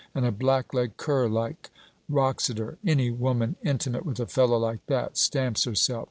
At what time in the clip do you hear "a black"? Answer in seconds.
0.25-0.73